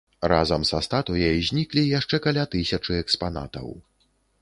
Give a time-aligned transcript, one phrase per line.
[0.31, 3.73] Разам са статуяй зніклі яшчэ каля тысячы экспанатаў.